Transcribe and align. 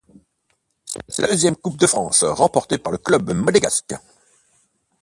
C'est 1.07 1.21
la 1.21 1.27
deuxième 1.27 1.55
Coupe 1.55 1.77
de 1.77 1.85
France 1.85 2.23
remportée 2.23 2.79
par 2.79 2.91
le 2.91 2.97
club 2.97 3.29
monégasque. 3.33 3.93